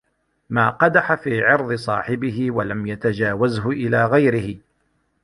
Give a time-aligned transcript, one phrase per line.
[0.49, 4.57] مَا قَدَحَ فِي عِرْضِ صَاحِبِهِ وَلَمْ يَتَجَاوَزْهُ إلَى غَيْرِهِ